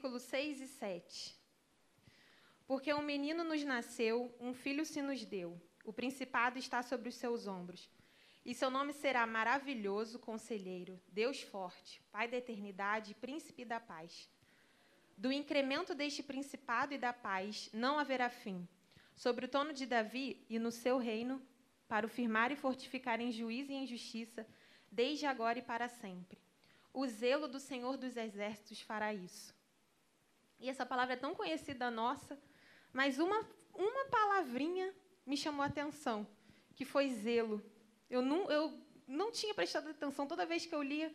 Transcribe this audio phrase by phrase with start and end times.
[0.00, 1.36] versículos 6 e 7.
[2.66, 7.16] Porque um menino nos nasceu, um filho se nos deu, o principado está sobre os
[7.16, 7.90] seus ombros.
[8.42, 14.30] E seu nome será maravilhoso, conselheiro, Deus forte, Pai da eternidade, príncipe da paz.
[15.18, 18.66] Do incremento deste principado e da paz não haverá fim,
[19.14, 21.42] sobre o trono de Davi e no seu reino,
[21.86, 24.46] para o firmar e fortificar em juízo e em justiça,
[24.90, 26.38] desde agora e para sempre.
[26.90, 29.59] O zelo do Senhor dos Exércitos fará isso.
[30.60, 32.38] E essa palavra é tão conhecida nossa,
[32.92, 33.40] mas uma,
[33.74, 34.94] uma palavrinha
[35.26, 36.26] me chamou a atenção,
[36.76, 37.62] que foi zelo.
[38.10, 38.72] Eu não, eu
[39.06, 41.12] não tinha prestado atenção, toda vez que eu lia,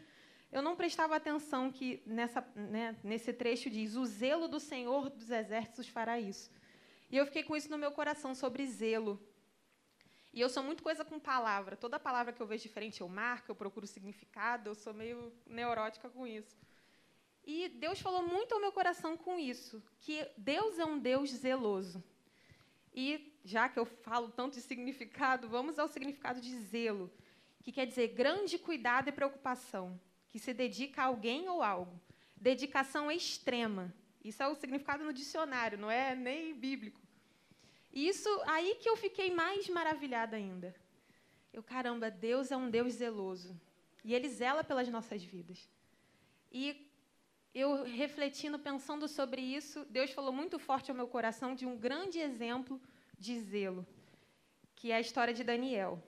[0.52, 5.30] eu não prestava atenção que nessa, né, nesse trecho diz: O zelo do Senhor dos
[5.30, 6.50] Exércitos fará isso.
[7.12, 9.22] E eu fiquei com isso no meu coração, sobre zelo.
[10.34, 11.78] E eu sou muito coisa com palavra.
[11.78, 16.09] Toda palavra que eu vejo diferente, eu marco, eu procuro significado, eu sou meio neurótica
[16.09, 16.64] com isso.
[17.45, 22.03] E Deus falou muito ao meu coração com isso, que Deus é um Deus zeloso.
[22.93, 27.11] E já que eu falo tanto de significado, vamos ao significado de zelo,
[27.61, 32.01] que quer dizer grande cuidado e preocupação, que se dedica a alguém ou algo.
[32.35, 33.93] Dedicação extrema.
[34.23, 36.99] Isso é o significado no dicionário, não é nem bíblico.
[37.93, 40.75] E isso aí que eu fiquei mais maravilhada ainda.
[41.53, 43.55] Eu, caramba, Deus é um Deus zeloso.
[44.03, 45.69] E Ele zela pelas nossas vidas.
[46.51, 46.89] E
[47.56, 52.20] eu refletindo, pensando sobre isso, Deus falou muito forte ao meu coração de um grande
[52.20, 52.81] exemplo
[53.17, 53.88] de zelo,
[54.75, 56.03] que é a história de Daniel.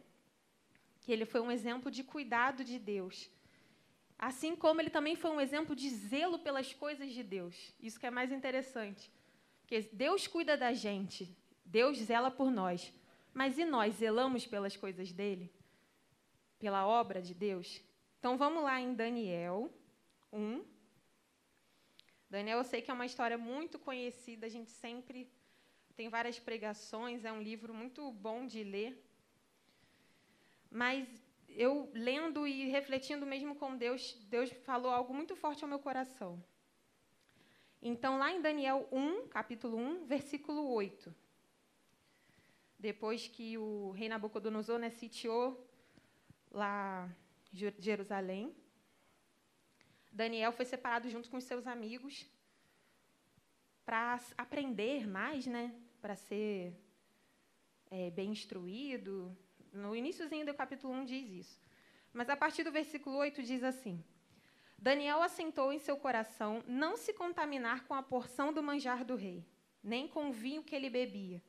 [0.99, 3.29] Que ele foi um exemplo de cuidado de Deus.
[4.19, 7.73] Assim como ele também foi um exemplo de zelo pelas coisas de Deus.
[7.79, 9.09] Isso que é mais interessante.
[9.61, 12.93] Porque Deus cuida da gente, Deus zela por nós.
[13.33, 15.49] Mas e nós zelamos pelas coisas dele?
[16.59, 17.81] Pela obra de Deus?
[18.19, 19.71] Então vamos lá em Daniel
[20.33, 20.76] 1.
[22.29, 25.31] Daniel, eu sei que é uma história muito conhecida, a gente sempre
[25.95, 29.03] tem várias pregações, é um livro muito bom de ler.
[30.69, 31.07] Mas
[31.47, 36.43] eu lendo e refletindo mesmo com Deus, Deus falou algo muito forte ao meu coração.
[37.81, 41.15] Então, lá em Daniel 1, capítulo 1, versículo 8
[42.77, 45.67] depois que o rei Nabucodonosor né, sitiou
[46.51, 47.09] lá
[47.51, 48.55] Jerusalém,
[50.21, 52.25] Daniel foi separado junto com os seus amigos
[53.85, 55.65] para aprender mais, né,
[56.01, 56.73] para ser
[57.91, 59.13] é, bem instruído.
[59.71, 61.59] No iníciozinho do capítulo 1 diz isso.
[62.11, 64.03] Mas a partir do versículo 8 diz assim:
[64.77, 69.45] Daniel assentou em seu coração não se contaminar com a porção do manjar do rei,
[69.83, 71.41] nem com o vinho que ele bebia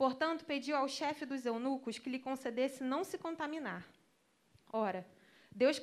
[0.00, 3.86] Portanto, pediu ao chefe dos eunucos que lhe concedesse não se contaminar.
[4.72, 5.06] Ora,
[5.52, 5.78] Deus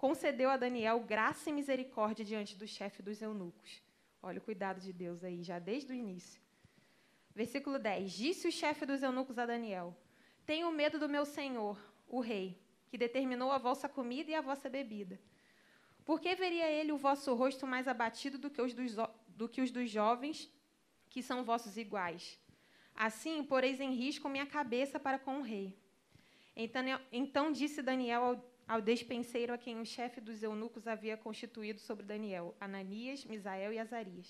[0.00, 3.82] concedeu a Daniel graça e misericórdia diante do chefe dos eunucos.
[4.22, 6.40] Olha o cuidado de Deus aí, já desde o início.
[7.34, 9.94] Versículo 10: Disse o chefe dos eunucos a Daniel:
[10.46, 11.78] Tenho medo do meu senhor,
[12.08, 12.58] o rei,
[12.88, 15.20] que determinou a vossa comida e a vossa bebida.
[16.02, 18.96] Por que veria ele o vosso rosto mais abatido do que os dos,
[19.28, 20.50] do que os dos jovens,
[21.10, 22.40] que são vossos iguais?
[22.94, 25.78] Assim, poreis em risco minha cabeça para com o rei.
[26.56, 31.80] Então, então disse Daniel ao, ao despenseiro a quem o chefe dos eunucos havia constituído
[31.80, 34.28] sobre Daniel, Ananias, Misael e Azarias.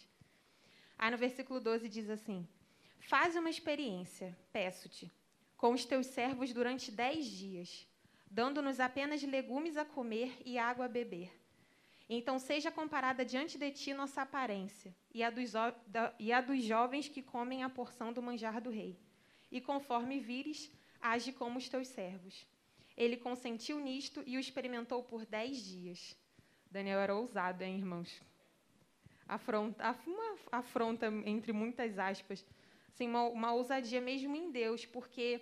[0.98, 2.38] Aí no versículo 12 diz assim:
[3.12, 5.12] Faz uma experiência, peço-te,
[5.56, 7.86] com os teus servos durante dez dias,
[8.30, 11.30] dando-nos apenas legumes a comer e água a beber
[12.12, 15.52] então seja comparada diante de ti nossa aparência e a, dos,
[15.86, 18.98] da, e a dos jovens que comem a porção do manjar do rei.
[19.48, 22.44] E conforme vires, age como os teus servos.
[23.02, 26.00] Ele consentiu nisto e o experimentou por dez dias.
[26.70, 28.10] Daniel era ousado, hein, irmãos?
[29.26, 32.44] Afronta, uma afronta entre muitas aspas.
[32.92, 35.40] Assim, uma, uma ousadia mesmo em Deus, porque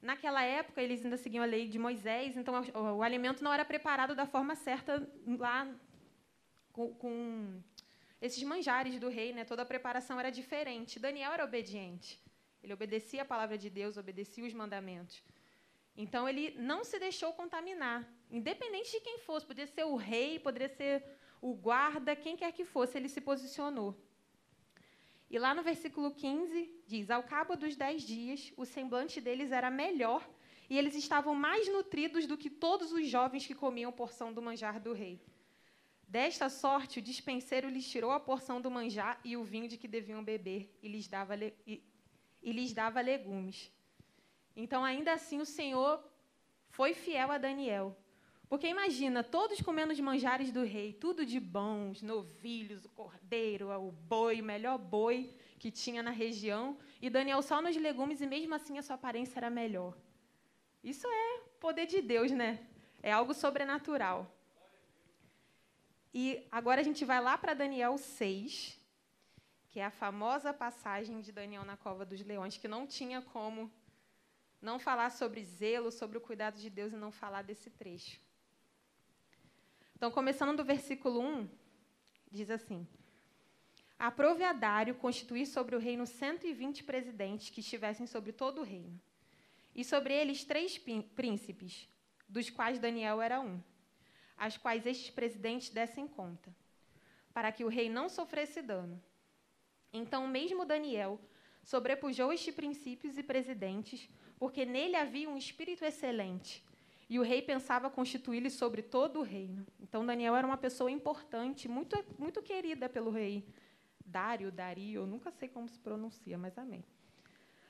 [0.00, 3.66] Naquela época, eles ainda seguiam a lei de Moisés, então o, o alimento não era
[3.66, 5.70] preparado da forma certa lá
[6.72, 7.62] com, com,
[8.18, 9.44] esses manjares do rei, né?
[9.44, 10.98] toda a preparação era diferente.
[10.98, 12.18] Daniel era obediente.
[12.62, 15.22] Ele obedecia a palavra de Deus, obedecia os mandamentos.
[15.96, 19.46] Então, ele não se deixou contaminar, independente de quem fosse.
[19.46, 21.04] Poderia ser o rei, poderia ser
[21.40, 23.96] o guarda, quem quer que fosse, ele se posicionou.
[25.30, 29.70] E lá no versículo 15 diz: Ao cabo dos dez dias, o semblante deles era
[29.70, 30.28] melhor
[30.68, 34.80] e eles estavam mais nutridos do que todos os jovens que comiam porção do manjar
[34.80, 35.20] do rei.
[36.06, 39.86] Desta sorte, o dispenseiro lhes tirou a porção do manjar e o vinho de que
[39.86, 41.82] deviam beber e lhes dava, e,
[42.42, 43.70] e lhes dava legumes.
[44.60, 46.02] Então, ainda assim, o Senhor
[46.68, 47.96] foi fiel a Daniel,
[48.50, 53.92] Porque imagina, todos comendo os manjares do rei, tudo de bons, novilhos, o cordeiro, o
[53.92, 58.52] boi, o melhor boi que tinha na região, e Daniel só nos legumes, e mesmo
[58.52, 59.96] assim a sua aparência era melhor.
[60.82, 62.66] Isso é poder de Deus, né?
[63.00, 64.18] É algo sobrenatural.
[66.12, 68.80] E agora a gente vai lá para Daniel 6,
[69.68, 73.70] que é a famosa passagem de Daniel na cova dos leões, que não tinha como
[74.60, 78.20] não falar sobre zelo, sobre o cuidado de Deus e não falar desse trecho.
[79.96, 81.48] Então, começando do versículo 1,
[82.30, 82.86] diz assim:
[83.98, 88.98] Aprove a Dário constituir sobre o reino 120 presidentes que estivessem sobre todo o reino,
[89.74, 90.78] e sobre eles três
[91.14, 91.88] príncipes,
[92.28, 93.60] dos quais Daniel era um,
[94.36, 96.54] as quais estes presidentes dessem conta,
[97.34, 99.02] para que o rei não sofresse dano.
[99.92, 101.20] Então, mesmo Daniel
[101.62, 104.08] sobrepujou estes princípios e presidentes,
[104.40, 106.64] porque nele havia um espírito excelente
[107.10, 109.66] e o rei pensava constituí-lo sobre todo o reino.
[109.78, 113.46] Então, Daniel era uma pessoa importante, muito, muito querida pelo rei.
[114.04, 116.82] Dário, Dario, eu nunca sei como se pronuncia, mas amém.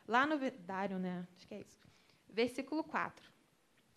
[0.06, 0.38] Lá no.
[0.60, 1.26] Dário, né?
[1.34, 1.88] Acho que é isso.
[2.28, 3.28] Versículo 4.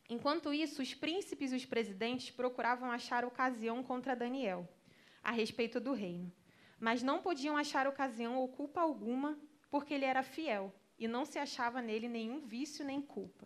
[0.10, 4.68] Enquanto isso, os príncipes e os presidentes procuravam achar ocasião contra Daniel,
[5.24, 6.32] a respeito do reino.
[6.80, 9.38] Mas não podiam achar ocasião ou culpa alguma,
[9.70, 13.46] porque ele era fiel, e não se achava nele nenhum vício nem culpa.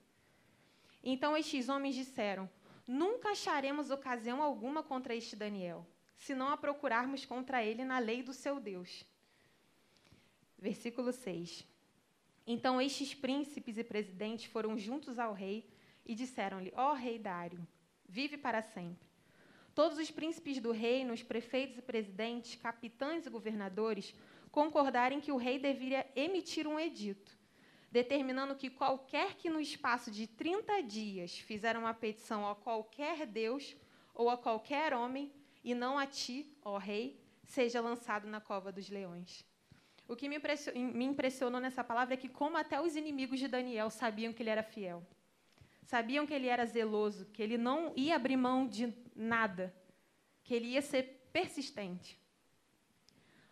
[1.03, 2.47] Então estes homens disseram:
[2.87, 5.85] Nunca acharemos ocasião alguma contra este Daniel,
[6.17, 9.03] se não a procurarmos contra ele na lei do seu Deus.
[10.59, 11.65] Versículo 6.
[12.45, 15.67] Então estes príncipes e presidentes foram juntos ao rei
[16.05, 17.67] e disseram-lhe: Ó oh, rei Dário,
[18.07, 19.07] vive para sempre.
[19.73, 24.13] Todos os príncipes do reino, os prefeitos e presidentes, capitães e governadores
[24.51, 27.36] concordarem que o rei deveria emitir um edito
[27.97, 33.75] determinando que qualquer que no espaço de 30 dias fizer uma petição a qualquer Deus
[34.13, 35.31] ou a qualquer homem,
[35.63, 39.43] e não a ti, ó rei, seja lançado na cova dos leões.
[40.07, 44.31] O que me impressionou, nessa palavra é que, como até os inimigos de Daniel sabiam
[44.31, 45.03] que ele era fiel,
[45.81, 49.73] sabiam que ele era zeloso, que ele não ia abrir mão de nada,
[50.43, 52.17] que ele ia ser persistente.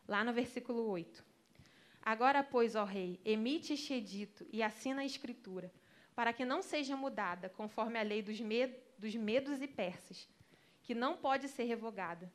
[0.07, 1.25] Lá no versículo 8.
[2.05, 5.73] Agora, pois, ó rei, emite este edito e assina a escritura,
[6.13, 10.29] para que não seja mudada conforme a lei dos, med dos medos e persas,
[10.83, 12.31] que não pode ser revogada.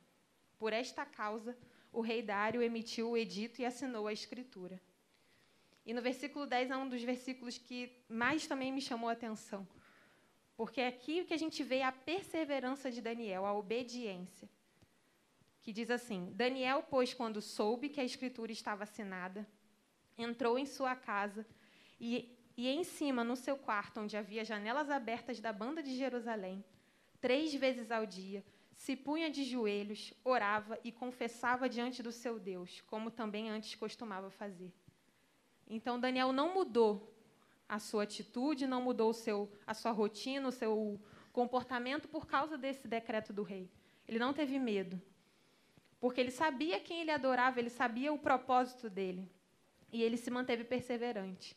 [0.59, 1.57] Por esta causa,
[1.93, 4.83] o rei Dário emitiu o edito e assinou a escritura.
[5.87, 9.67] E no versículo 10 é um dos versículos que mais também me chamou a atenção,
[10.57, 14.51] porque é aqui que a gente vê a perseverança de Daniel, a obediência.
[15.63, 19.47] Que diz assim: Daniel, pois, quando soube que a escritura estava assinada,
[20.23, 21.47] entrou em sua casa
[22.01, 26.65] e, e em cima, no seu quarto, onde havia janelas abertas da banda de Jerusalém,
[27.21, 28.45] três vezes ao dia,
[28.75, 34.31] se punha de joelhos, orava e confessava diante do seu Deus, como também antes costumava
[34.31, 34.73] fazer.
[35.69, 37.15] Então Daniel não mudou
[37.69, 40.99] a sua atitude, não mudou seu, a sua rotina, o seu
[41.33, 43.71] comportamento por causa desse decreto do rei.
[44.09, 45.01] Ele não teve medo,
[46.01, 49.31] porque ele sabia quem ele adorava, ele sabia o propósito dele.
[49.93, 51.57] E ele se manteve perseverante.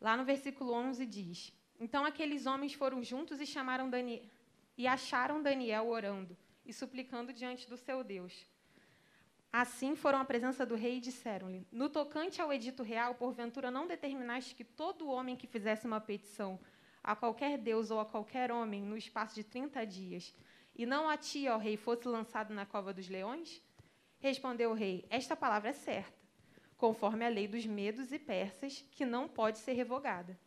[0.00, 4.22] Lá no versículo 11 diz: Então aqueles homens foram juntos e chamaram Daniel
[4.76, 8.46] e acharam Daniel orando e suplicando diante do seu Deus.
[9.52, 13.88] Assim foram à presença do rei e disseram-lhe: No tocante ao edito real, porventura não
[13.88, 16.60] determinaste que todo homem que fizesse uma petição
[17.02, 20.34] a qualquer deus ou a qualquer homem no espaço de trinta dias,
[20.76, 23.60] e não a ti, ó rei, fosse lançado na cova dos leões?
[24.20, 26.27] Respondeu o rei: Esta palavra é certa
[26.78, 30.38] conforme a lei dos medos e persas, que não pode ser revogada.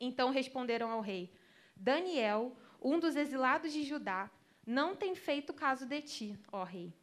[0.00, 1.30] Então responderam ao rei:
[1.76, 4.30] Daniel, um dos exilados de Judá,
[4.64, 6.94] não tem feito caso de ti, ó rei,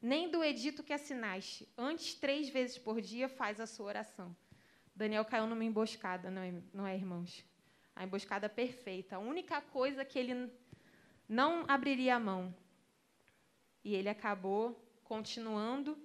[0.00, 1.66] nem do edito que assinaste.
[1.76, 4.36] Antes, três vezes por dia, faz a sua oração.
[4.94, 7.44] Daniel caiu numa emboscada, não é, não é irmãos?
[7.96, 9.16] A emboscada perfeita.
[9.16, 10.52] A única coisa que ele
[11.26, 12.54] não abriria a mão.
[13.82, 15.98] E ele acabou continuando,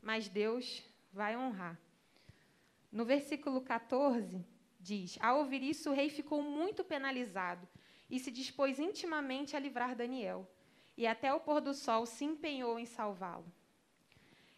[0.00, 1.78] mas Deus vai honrar.
[2.90, 4.44] No versículo 14,
[4.80, 7.68] diz: Ao ouvir isso, o rei ficou muito penalizado
[8.08, 10.48] e se dispôs intimamente a livrar Daniel.
[10.96, 13.46] E até o pôr do sol se empenhou em salvá-lo.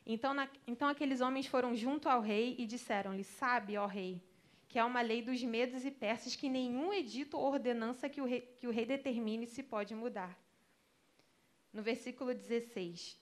[0.06, 4.22] Então, na, então aqueles homens foram junto ao rei e disseram-lhe: Sabe, ó rei,
[4.68, 8.24] que há uma lei dos medos e persas que nenhum edito ou ordenança que o,
[8.24, 10.38] rei, que o rei determine se pode mudar.
[11.72, 13.18] No versículo 16: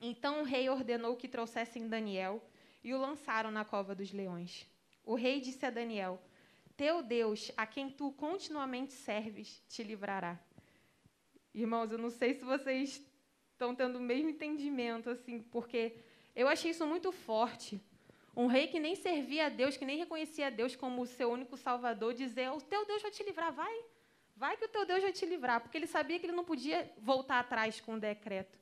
[0.00, 2.42] Então o rei ordenou que trouxessem Daniel
[2.86, 4.64] e o lançaram na cova dos leões.
[5.04, 6.22] O rei disse a Daniel:
[6.76, 10.38] Teu Deus, a quem tu continuamente serves, te livrará.
[11.52, 13.04] Irmãos, eu não sei se vocês
[13.50, 15.96] estão tendo o mesmo entendimento, assim, porque
[16.34, 17.80] eu achei isso muito forte.
[18.36, 21.28] Um rei que nem servia a Deus, que nem reconhecia a Deus como o seu
[21.28, 23.84] único salvador, dizer: O teu Deus vai te livrar, vai.
[24.36, 25.60] Vai que o teu Deus vai te livrar.
[25.60, 28.56] Porque ele sabia que ele não podia voltar atrás com o decreto.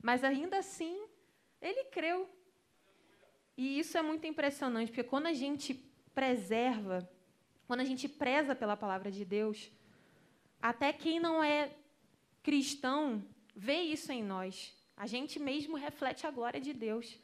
[0.00, 0.98] Mas ainda assim,
[1.60, 2.26] ele creu.
[3.56, 5.74] E isso é muito impressionante, porque quando a gente
[6.14, 7.08] preserva,
[7.66, 9.70] quando a gente preza pela palavra de Deus,
[10.60, 11.70] até quem não é
[12.42, 14.74] cristão vê isso em nós.
[14.96, 17.18] A gente mesmo reflete a glória de Deus.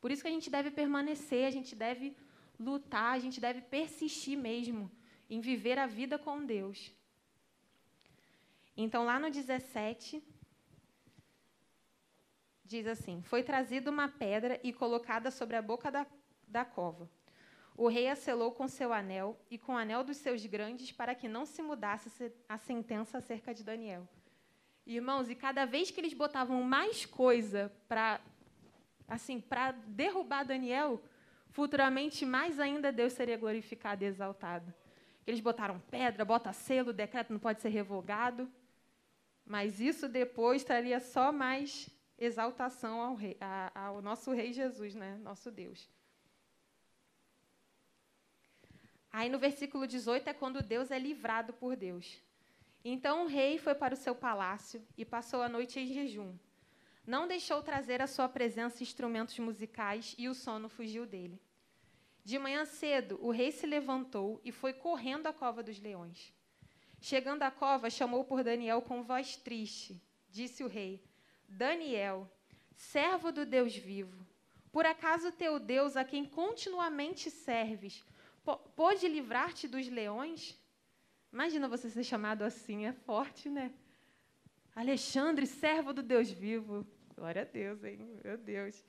[0.00, 2.16] Por isso que a gente deve permanecer, a gente deve
[2.58, 4.90] lutar, a gente deve persistir mesmo
[5.28, 6.92] em viver a vida com Deus.
[8.76, 10.22] Então, lá no 17,
[12.70, 16.06] diz assim: Foi trazida uma pedra e colocada sobre a boca da,
[16.46, 17.10] da cova.
[17.76, 21.14] O rei a selou com seu anel e com o anel dos seus grandes para
[21.14, 24.06] que não se mudasse a sentença acerca de Daniel.
[24.86, 28.20] Irmãos, e cada vez que eles botavam mais coisa para
[29.08, 31.02] assim, para derrubar Daniel,
[31.48, 34.72] futuramente mais ainda Deus seria glorificado e exaltado.
[35.26, 38.48] Eles botaram pedra, bota selo, o decreto não pode ser revogado.
[39.44, 43.36] Mas isso depois traria só mais exaltação ao, rei,
[43.74, 45.16] ao nosso rei Jesus, né?
[45.22, 45.88] nosso Deus.
[49.10, 52.22] Aí no versículo 18 é quando Deus é livrado por Deus.
[52.84, 56.36] Então o rei foi para o seu palácio e passou a noite em jejum.
[57.06, 61.40] Não deixou trazer à sua presença instrumentos musicais e o sono fugiu dele.
[62.22, 66.32] De manhã cedo, o rei se levantou e foi correndo à cova dos leões.
[67.00, 70.00] Chegando à cova, chamou por Daniel com voz triste.
[70.28, 71.02] Disse o rei:
[71.50, 72.30] Daniel,
[72.74, 74.26] servo do Deus vivo,
[74.72, 78.04] por acaso teu Deus, a quem continuamente serves,
[78.76, 80.56] pôde livrar-te dos leões?
[81.32, 83.72] Imagina você ser chamado assim, é forte, né?
[84.74, 86.86] Alexandre, servo do Deus vivo.
[87.16, 87.98] Glória a Deus, hein?
[88.24, 88.84] Meu Deus.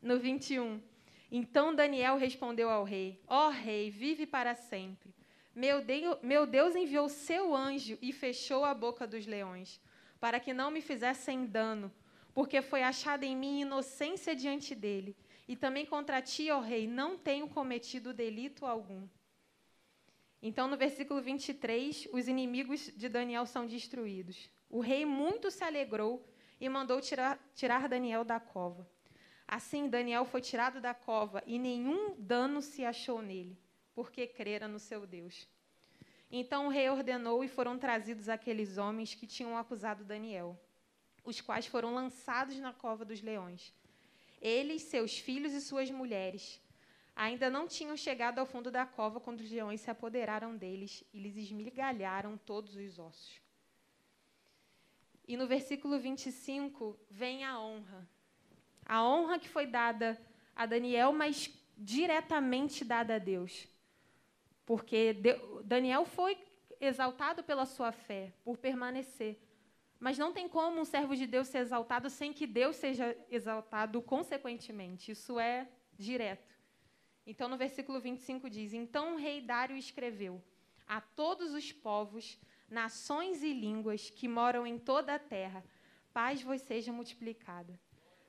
[0.00, 0.82] No 21.
[1.30, 5.14] Então Daniel respondeu ao rei: Ó oh, rei, vive para sempre.
[5.54, 9.80] Meu Deus, meu Deus enviou seu anjo e fechou a boca dos leões,
[10.20, 11.92] para que não me fizessem dano,
[12.34, 15.16] porque foi achada em mim inocência diante dele.
[15.48, 19.06] E também contra ti, ó rei, não tenho cometido delito algum.
[20.42, 24.50] Então, no versículo 23, os inimigos de Daniel são destruídos.
[24.68, 26.28] O rei muito se alegrou
[26.60, 28.88] e mandou tirar, tirar Daniel da cova.
[29.46, 33.56] Assim, Daniel foi tirado da cova e nenhum dano se achou nele,
[33.94, 35.48] porque crera no seu Deus.
[36.30, 40.58] Então o rei ordenou e foram trazidos aqueles homens que tinham acusado Daniel,
[41.24, 43.72] os quais foram lançados na cova dos leões.
[44.40, 46.60] Eles, seus filhos e suas mulheres
[47.16, 51.18] ainda não tinham chegado ao fundo da cova quando os leões se apoderaram deles e
[51.18, 53.40] lhes esmigalharam todos os ossos.
[55.26, 58.06] E no versículo 25 vem a honra.
[58.84, 60.20] A honra que foi dada
[60.54, 63.66] a Daniel, mas diretamente dada a Deus.
[64.66, 65.16] Porque
[65.64, 66.36] Daniel foi
[66.80, 69.40] exaltado pela sua fé, por permanecer.
[69.98, 74.02] Mas não tem como um servo de Deus ser exaltado sem que Deus seja exaltado
[74.02, 75.12] consequentemente.
[75.12, 76.54] Isso é direto.
[77.26, 80.42] Então, no versículo 25 diz: Então o rei Dário escreveu
[80.86, 85.64] a todos os povos nações e línguas que moram em toda a terra,
[86.12, 87.78] paz vos seja multiplicada.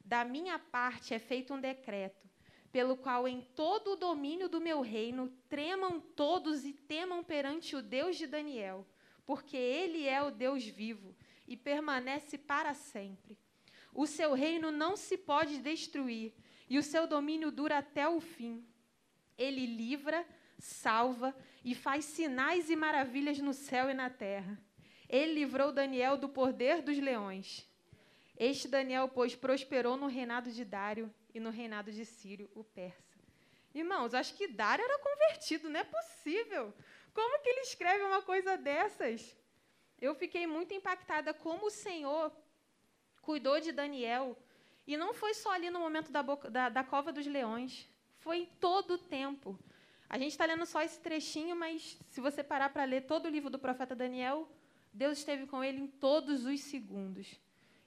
[0.04, 2.27] Da minha parte é feito um decreto,
[2.72, 7.82] pelo qual em todo o domínio do meu reino tremam todos e temam perante o
[7.82, 8.86] Deus de Daniel,
[9.26, 11.16] porque ele é o Deus vivo
[11.48, 13.38] e permanece para sempre.
[13.94, 16.34] O seu reino não se pode destruir
[16.70, 18.64] e o seu domínio dura até o fim.
[19.38, 20.26] Ele livra,
[20.60, 24.60] salva e faz sinais e maravilhas no céu e na terra.
[25.10, 27.68] Ele livrou Daniel do poder dos leões.
[28.38, 33.18] Este Daniel, pois, prosperou no reinado de Dário e no reinado de Sírio, o persa.
[33.74, 36.74] Irmãos, acho que Dário era convertido, não é possível.
[37.14, 39.38] Como que ele escreve uma coisa dessas?
[40.00, 42.32] Eu fiquei muito impactada como o Senhor
[43.22, 44.38] cuidou de Daniel.
[44.86, 47.88] E não foi só ali no momento da, boca, da, da cova dos leões,
[48.20, 49.60] foi em todo o tempo.
[50.10, 53.30] A gente está lendo só esse trechinho, mas se você parar para ler todo o
[53.30, 54.50] livro do profeta Daniel,
[54.94, 57.36] Deus esteve com ele em todos os segundos.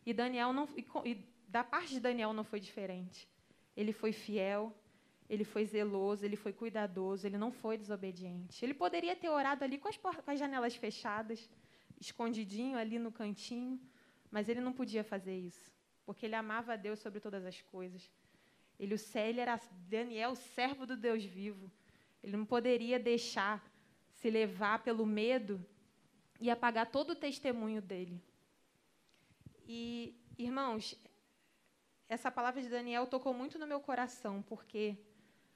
[0.05, 0.69] E Daniel não,
[1.05, 1.17] e,
[1.51, 3.29] da parte de Daniel não foi diferente.
[3.77, 4.73] Ele foi fiel,
[5.29, 8.65] ele foi zeloso, ele foi cuidadoso, ele não foi desobediente.
[8.65, 11.49] Ele poderia ter orado ali com as, com as janelas fechadas,
[12.01, 13.81] escondidinho ali no cantinho,
[14.31, 15.71] mas ele não podia fazer isso,
[16.07, 18.11] porque ele amava a Deus sobre todas as coisas.
[18.79, 21.71] Ele, ele era Daniel, servo do Deus vivo.
[22.23, 23.63] Ele não poderia deixar
[24.15, 25.65] se levar pelo medo
[26.41, 28.23] e apagar todo o testemunho dele.
[29.67, 30.97] E, irmãos,
[32.11, 34.99] essa palavra de Daniel tocou muito no meu coração, porque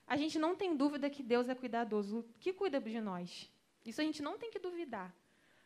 [0.07, 3.51] a gente não tem dúvida que Deus é cuidadoso, que cuida de nós.
[3.85, 5.13] Isso a gente não tem que duvidar.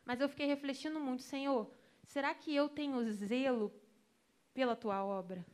[0.03, 1.71] Mas eu fiquei refletindo muito, Senhor,
[2.05, 3.71] será que eu tenho zelo
[4.55, 5.45] pela tua obra?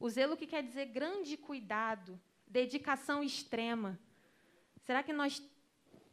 [0.00, 4.00] O zelo que quer dizer grande cuidado, dedicação extrema.
[4.84, 5.46] Será que nós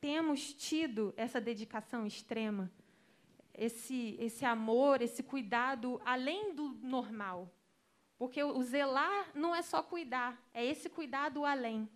[0.02, 2.70] temos tido essa dedicação extrema?
[3.54, 7.50] Esse, esse amor, esse cuidado além do normal?
[8.18, 11.90] Porque o zelar não é só cuidar, é esse cuidado além,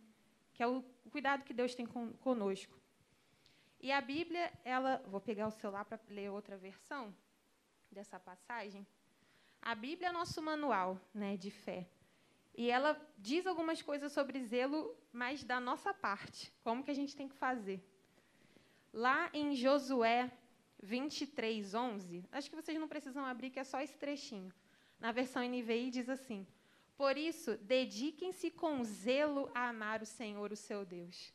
[0.54, 2.78] que é o cuidado que Deus tem conosco.
[3.80, 7.16] E a Bíblia, ela, vou pegar o celular para ler outra versão
[7.90, 8.86] dessa passagem.
[9.62, 11.88] A Bíblia é nosso manual, né, de fé.
[12.56, 17.16] E ela diz algumas coisas sobre zelo, mas da nossa parte, como que a gente
[17.16, 17.82] tem que fazer.
[18.92, 20.30] Lá em Josué
[20.82, 24.52] 23, 11, acho que vocês não precisam abrir, que é só esse trechinho.
[25.00, 26.46] Na versão NVI diz assim:
[26.98, 31.34] Por isso, dediquem-se com zelo a amar o Senhor, o seu Deus.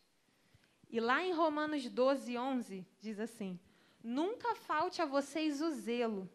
[0.91, 3.59] E lá em Romanos 12, 11, diz assim:
[4.03, 6.31] Nunca falte a vocês o zelo,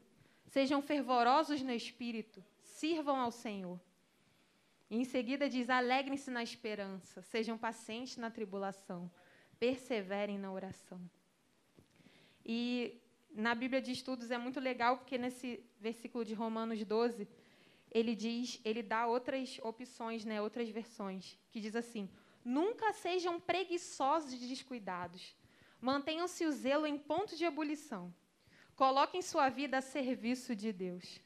[0.45, 3.79] sejam fervorosos no espírito, sirvam ao Senhor.
[4.89, 9.09] E em seguida diz: alegrem-se na esperança, sejam pacientes na tribulação,
[9.59, 11.00] perseverem na oração.
[12.43, 13.00] E
[13.31, 17.27] na Bíblia de Estudos é muito legal porque nesse versículo de Romanos 12,
[17.91, 22.09] ele diz, ele dá outras opções, né, outras versões, que diz assim:
[22.43, 25.36] Nunca sejam preguiçosos e descuidados.
[25.81, 28.13] Mantenham-se o zelo em ponto de ebulição.
[28.75, 31.21] Coloquem sua vida a serviço de Deus.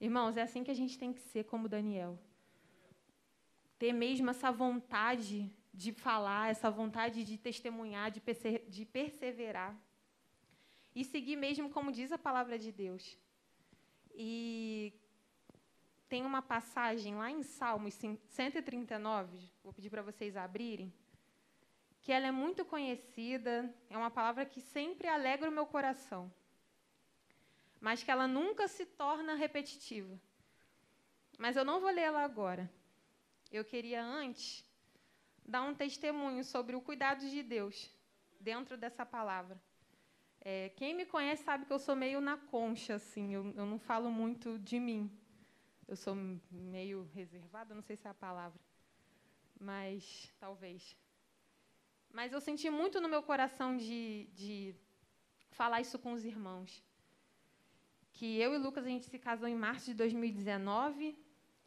[0.00, 2.18] Irmãos, é assim que a gente tem que ser como Daniel.
[3.78, 8.20] Ter mesmo essa vontade de falar, essa vontade de testemunhar, de,
[8.84, 9.76] perseverar
[10.94, 13.18] e seguir mesmo como diz a palavra de Deus.
[14.14, 14.92] E
[16.08, 20.92] tem uma passagem lá em Salmos 139, vou pedir para vocês abrirem,
[22.00, 26.32] que ela é muito conhecida, é uma palavra que sempre alegra o meu coração,
[27.80, 30.20] mas que ela nunca se torna repetitiva.
[31.38, 32.70] Mas eu não vou lê-la agora.
[33.50, 34.64] Eu queria antes
[35.44, 37.90] dar um testemunho sobre o cuidado de Deus
[38.38, 39.60] dentro dessa palavra.
[40.44, 43.78] É, quem me conhece sabe que eu sou meio na concha, assim, eu, eu não
[43.78, 45.10] falo muito de mim.
[45.88, 46.14] Eu sou
[46.50, 48.60] meio reservada, não sei se é a palavra,
[49.58, 50.94] mas talvez.
[52.12, 54.74] Mas eu senti muito no meu coração de, de
[55.50, 56.84] falar isso com os irmãos.
[58.12, 61.18] Que eu e Lucas a gente se casou em março de 2019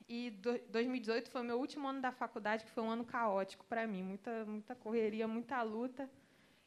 [0.08, 3.66] e do, 2018 foi o meu último ano da faculdade, que foi um ano caótico
[3.66, 6.10] para mim, muita muita correria, muita luta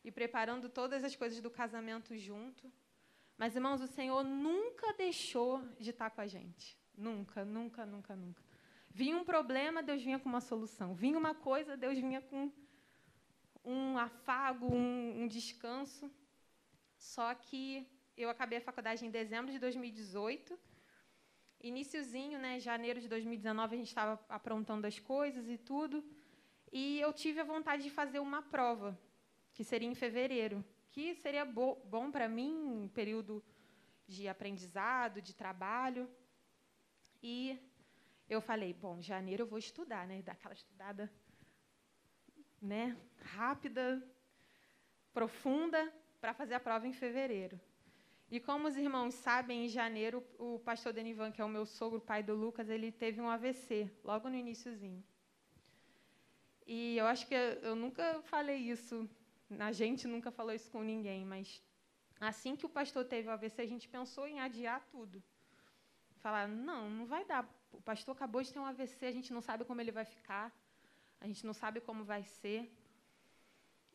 [0.04, 2.70] e preparando todas as coisas do casamento junto.
[3.36, 6.78] Mas, irmãos, o Senhor nunca deixou de estar com a gente.
[6.96, 8.42] Nunca, nunca, nunca, nunca.
[8.90, 10.94] Vinha um problema, Deus vinha com uma solução.
[10.94, 12.52] Vinha uma coisa, Deus vinha com
[13.64, 16.10] um afago, um, um descanso.
[16.98, 17.86] Só que
[18.16, 20.58] eu acabei a faculdade em dezembro de 2018.
[21.62, 26.04] Iniciozinho, né, janeiro de 2019, a gente estava aprontando as coisas e tudo.
[26.72, 28.98] E eu tive a vontade de fazer uma prova
[29.60, 33.44] que seria em fevereiro, que seria bo bom para mim, um período
[34.08, 36.08] de aprendizado, de trabalho.
[37.22, 37.60] E
[38.26, 40.22] eu falei, bom, janeiro eu vou estudar, né?
[40.22, 41.12] Dar aquela estudada
[42.58, 42.96] né,
[43.36, 44.02] rápida,
[45.12, 45.92] profunda,
[46.22, 47.60] para fazer a prova em fevereiro.
[48.30, 52.00] E como os irmãos sabem, em janeiro, o pastor Denivan, que é o meu sogro,
[52.00, 55.04] pai do Lucas, ele teve um AVC, logo no iníciozinho.
[56.66, 59.06] E eu acho que eu nunca falei isso
[59.58, 61.62] a gente nunca falou isso com ninguém, mas
[62.20, 65.22] assim que o pastor teve o AVC, a gente pensou em adiar tudo.
[66.18, 67.48] Falar, não, não vai dar.
[67.72, 70.54] O pastor acabou de ter um AVC, a gente não sabe como ele vai ficar,
[71.20, 72.70] a gente não sabe como vai ser.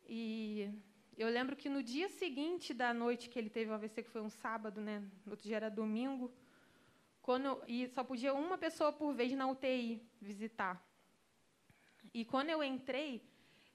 [0.08, 0.70] E
[1.16, 4.20] eu lembro que no dia seguinte da noite que ele teve o AVC, que foi
[4.20, 4.98] um sábado, né?
[5.24, 6.32] No outro dia era domingo,
[7.22, 10.84] quando e só podia uma pessoa por vez na UTI visitar.
[12.12, 13.22] E quando eu entrei,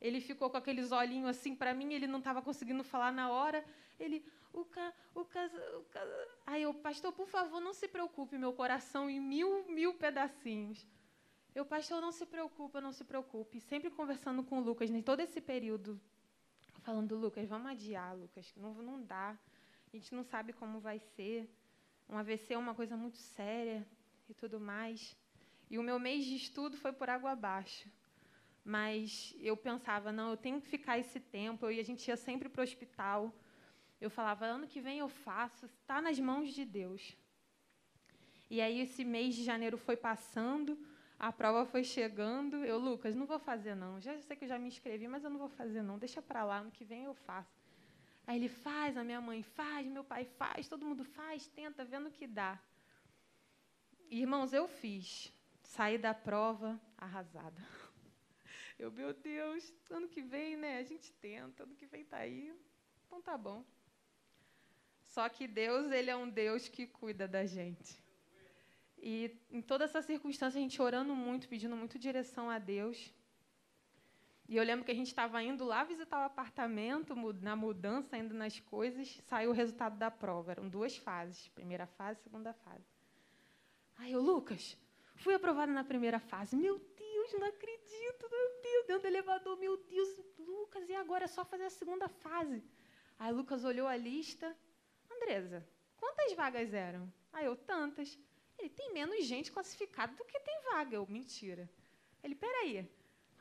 [0.01, 3.63] ele ficou com aqueles olhinhos assim para mim, ele não estava conseguindo falar na hora.
[3.99, 6.27] Ele, o ca, o casa, o casa.
[6.47, 10.87] Aí eu, pastor, por favor, não se preocupe, meu coração em mil, mil pedacinhos.
[11.53, 13.59] Eu, pastor, não se preocupe, não se preocupe.
[13.59, 16.01] Sempre conversando com o Lucas, em todo esse período,
[16.79, 19.37] falando, Lucas, vamos adiar, Lucas, não, não dá.
[19.93, 21.47] A gente não sabe como vai ser.
[22.09, 23.85] Um AVC é uma coisa muito séria
[24.27, 25.15] e tudo mais.
[25.69, 27.87] E o meu mês de estudo foi por água abaixo.
[28.63, 31.69] Mas eu pensava, não, eu tenho que ficar esse tempo.
[31.69, 33.33] E a gente ia sempre para o hospital.
[33.99, 37.17] Eu falava, ano que vem eu faço, está nas mãos de Deus.
[38.49, 40.77] E aí esse mês de janeiro foi passando,
[41.17, 42.65] a prova foi chegando.
[42.65, 44.01] Eu, Lucas, não vou fazer não.
[44.01, 45.97] Já sei que eu já me inscrevi, mas eu não vou fazer não.
[45.97, 47.61] Deixa para lá, ano que vem eu faço.
[48.27, 52.07] Aí ele faz, a minha mãe faz, meu pai faz, todo mundo faz, tenta, vendo
[52.07, 52.59] o que dá.
[54.09, 55.33] Irmãos, eu fiz.
[55.63, 57.61] Saí da prova arrasada.
[58.83, 60.79] Eu, meu Deus, ano que vem, né?
[60.79, 62.51] A gente tenta, ano que vem tá aí.
[63.05, 63.63] Então tá bom.
[65.05, 68.03] Só que Deus, ele é um Deus que cuida da gente.
[68.97, 73.13] E em toda essa circunstância, a gente orando muito, pedindo muito direção a Deus.
[74.49, 78.33] E eu lembro que a gente estava indo lá visitar o apartamento, na mudança, indo
[78.33, 80.53] nas coisas, saiu o resultado da prova.
[80.53, 82.89] Eram duas fases, primeira fase segunda fase.
[83.99, 84.75] Aí eu, Lucas,
[85.17, 86.55] fui aprovada na primeira fase.
[86.55, 86.79] Meu
[87.21, 91.45] Deus, não acredito, meu Deus, dentro do elevador, meu Deus, Lucas, e agora é só
[91.45, 92.63] fazer a segunda fase.
[93.19, 94.55] Aí Lucas olhou a lista.
[95.09, 97.11] Andresa, quantas vagas eram?
[97.31, 98.17] Aí eu, tantas.
[98.57, 100.95] Ele, tem menos gente classificada do que tem vaga.
[100.95, 101.69] Eu, mentira.
[102.23, 102.89] Ele, peraí,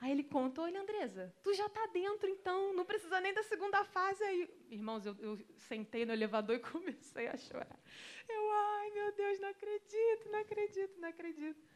[0.01, 3.85] Aí ele contou, olha, Andresa, tu já está dentro, então, não precisa nem da segunda
[3.85, 4.25] fase.
[4.25, 7.79] Aí, irmãos, eu, eu, sentei no elevador e comecei a chorar.
[8.27, 11.70] Eu, ai, meu Deus, não acredito, não acredito, não acredito.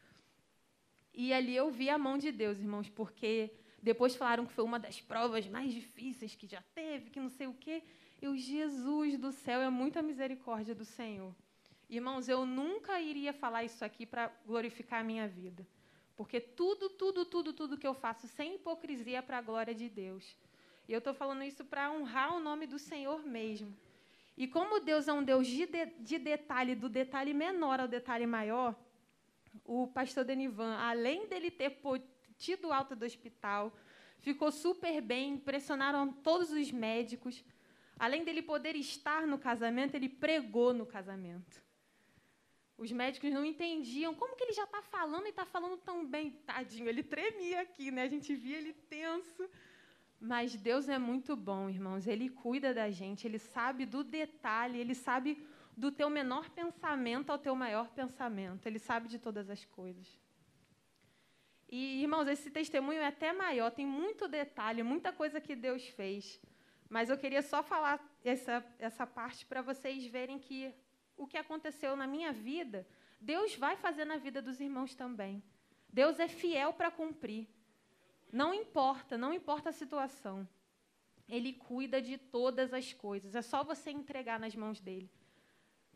[1.15, 3.51] E ali eu vi a mão de Deus, irmãos, porque
[3.81, 7.47] depois falaram que foi uma das provas mais difíceis que já teve, que não sei
[7.47, 7.81] o quê.
[8.21, 11.33] Eu, Jesus do céu, é muita misericórdia do Senhor.
[11.89, 15.65] Irmãos, eu nunca iria falar isso aqui para glorificar a minha vida.
[16.15, 19.89] Porque tudo, tudo, tudo, tudo que eu faço sem hipocrisia é para a glória de
[19.89, 20.35] Deus.
[20.87, 23.75] E eu estou falando isso para honrar o nome do Senhor mesmo.
[24.37, 28.25] E como Deus é um Deus de, de, de, detalhe, do detalhe menor ao detalhe
[28.25, 28.75] maior,
[29.63, 31.79] o pastor Denivan, além dele ter
[32.37, 33.75] tido alta do hospital,
[34.19, 37.43] ficou super bem, impressionaram todos os médicos.
[37.97, 41.63] Além dele poder estar no casamento, ele pregou no casamento.
[42.77, 46.31] Os médicos não entendiam como que ele já está falando e está falando tão bem.
[46.45, 48.01] Tadinho, ele tremia aqui, né?
[48.03, 49.49] A gente via ele tenso.
[50.19, 52.05] Mas Deus é muito bom, irmãos.
[52.05, 55.41] Ele cuida da gente, ele sabe do detalhe, ele sabe
[55.75, 58.65] do teu menor pensamento ao teu maior pensamento.
[58.65, 60.07] Ele sabe de todas as coisas.
[61.67, 66.39] E, irmãos, esse testemunho é até maior, tem muito detalhe, muita coisa que Deus fez.
[66.89, 70.73] Mas eu queria só falar essa, essa parte para vocês verem que
[71.17, 72.87] o que aconteceu na minha vida,
[73.19, 75.43] Deus vai fazer na vida dos irmãos também.
[75.91, 77.47] Deus é fiel para cumprir.
[78.31, 80.47] Não importa, não importa a situação.
[81.27, 83.33] Ele cuida de todas as coisas.
[83.33, 85.09] É só você entregar nas mãos dele.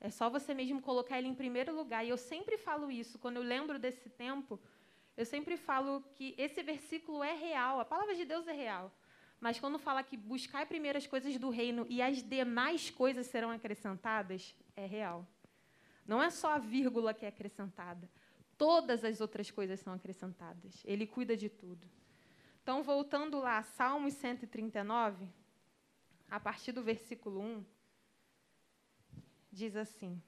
[0.01, 2.05] É só você mesmo colocar ele em primeiro lugar.
[2.05, 4.59] E eu sempre falo isso, quando eu lembro desse tempo,
[5.17, 8.91] eu sempre falo que esse versículo é real, a palavra de Deus é real.
[9.39, 13.51] Mas quando fala que buscar primeiro as coisas do reino e as demais coisas serão
[13.51, 15.27] acrescentadas, é real.
[16.05, 18.09] Não é só a vírgula que é acrescentada.
[18.57, 20.81] Todas as outras coisas são acrescentadas.
[20.85, 21.87] Ele cuida de tudo.
[22.61, 25.27] Então, voltando lá, Salmos 139,
[26.29, 27.65] a partir do versículo 1,
[29.51, 30.21] diz assim: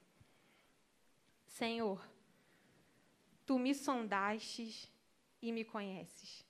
[1.46, 2.06] Senhor,
[3.46, 4.92] tu me sondastes
[5.42, 6.46] e me conheces.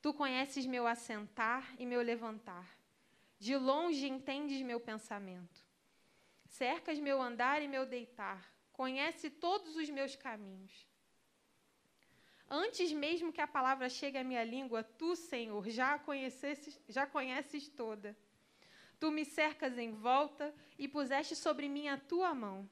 [0.00, 2.78] Tu conheces meu assentar e meu levantar.
[3.38, 5.64] De longe entendes meu pensamento.
[6.46, 8.52] Cercas meu andar e meu deitar.
[8.72, 10.88] Conhece todos os meus caminhos.
[12.50, 17.06] Antes mesmo que a palavra chegue à minha língua, tu, Senhor, já a conheces, já
[17.06, 18.16] conheces toda.
[18.98, 22.68] Tu me cercas em volta e puseste sobre mim a tua mão.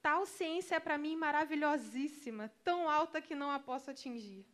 [0.00, 4.46] Tal ciência é para mim maravilhosíssima, tão alta que não a posso atingir.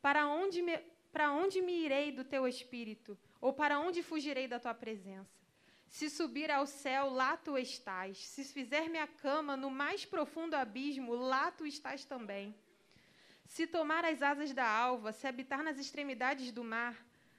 [0.00, 0.78] Para onde me,
[1.12, 3.18] para onde me irei do teu espírito?
[3.40, 5.44] Ou para onde fugirei da tua presença?
[5.86, 8.26] Se subir ao céu, lá tu estás.
[8.26, 12.54] Se fizer minha cama no mais profundo abismo, lá tu estás também.
[13.46, 16.96] Se tomar as asas da alva, se habitar nas extremidades do mar,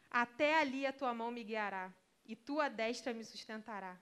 [0.10, 1.91] até ali a tua mão me guiará,
[2.28, 3.98] e tua destra me sustentará.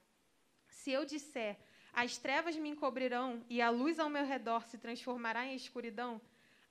[0.68, 1.58] Se eu disser,
[1.94, 6.20] as trevas me encobrirão, e a luz ao meu redor se transformará em escuridão,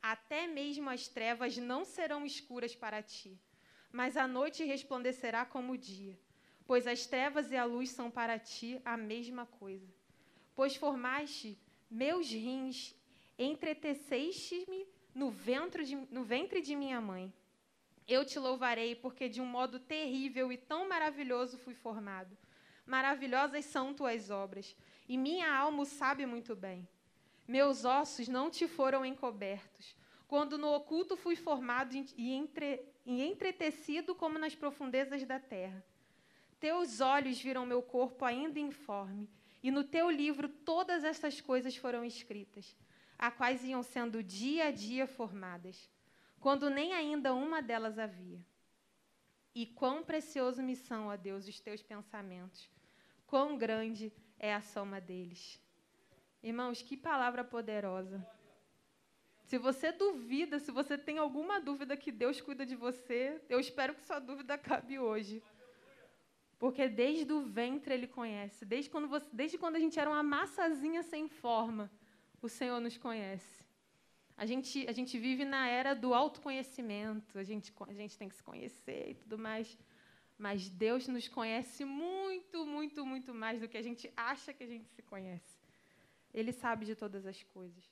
[0.03, 3.38] até mesmo as trevas não serão escuras para ti,
[3.93, 6.19] mas a noite resplandecerá como o dia,
[6.67, 9.87] pois as trevas e a luz são para ti a mesma coisa.
[10.57, 11.57] Pois formaste
[11.88, 12.97] meus rins,
[13.38, 15.33] entreteceste-me no
[16.11, 17.33] no ventre de minha mãe.
[18.07, 22.37] Eu te louvarei, porque de um modo terrível e tão maravilhoso fui formado.
[22.85, 24.77] Maravilhosas são tuas obras,
[25.09, 26.88] e minha alma o sabe muito bem.
[27.47, 34.15] Meus ossos não te foram encobertos, quando no oculto fui formado e, entre, e entretecido
[34.15, 35.85] como nas profundezas da terra.
[36.59, 39.29] Teus olhos viram meu corpo ainda informe,
[39.62, 42.77] e no teu livro todas estas coisas foram escritas,
[43.19, 45.88] a quais iam sendo dia a dia formadas,
[46.42, 48.44] quando nem ainda uma delas havia.
[49.55, 52.68] E quão precioso me são, ó Deus, os teus pensamentos,
[53.28, 55.61] quão grande é a soma deles.
[56.42, 58.26] Irmãos, que palavra poderosa.
[59.44, 63.94] Se você duvida, se você tem alguma dúvida que Deus cuida de você, eu espero
[63.94, 65.40] que sua dúvida acabe hoje.
[66.59, 68.64] Porque desde o ventre Ele conhece.
[68.64, 71.88] Desde quando, você, desde quando a gente era uma massazinha sem forma,
[72.40, 73.62] o Senhor nos conhece.
[74.42, 78.35] A gente, a gente vive na era do autoconhecimento, a gente, a gente tem que
[78.35, 79.78] se conhecer e tudo mais.
[80.37, 84.66] Mas Deus nos conhece muito, muito, muito mais do que a gente acha que a
[84.66, 85.61] gente se conhece.
[86.35, 87.85] Ele sabe de todas as coisas.